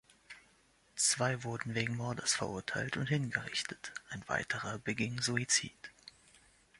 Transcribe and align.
Zwei 0.95 1.43
wurden 1.43 1.75
wegen 1.75 1.95
Mordes 1.95 2.33
verurteilt 2.33 2.97
und 2.97 3.05
hingerichtet, 3.05 3.93
ein 4.09 4.23
weiterer 4.27 4.79
beging 4.79 5.21
Suizid. 5.21 5.91